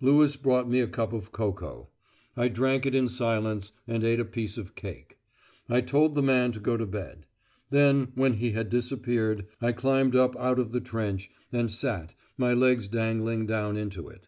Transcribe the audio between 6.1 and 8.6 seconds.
the man to go to bed. Then, when he